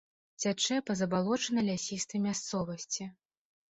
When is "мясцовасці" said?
2.29-3.03